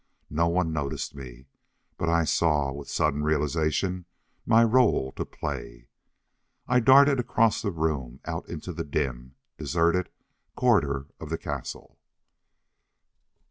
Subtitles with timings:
[0.31, 1.45] No one noticed me,
[1.95, 4.05] but I saw, with sudden realization,
[4.47, 5.89] my role to play.
[6.67, 10.09] I darted across the room, out into the dim, deserted
[10.55, 11.99] corridor of the castle.